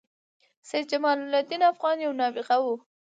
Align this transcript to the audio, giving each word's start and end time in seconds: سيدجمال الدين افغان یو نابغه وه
سيدجمال 0.69 1.17
الدين 1.35 1.61
افغان 1.71 1.95
یو 2.05 2.11
نابغه 2.19 2.57
وه 2.63 2.75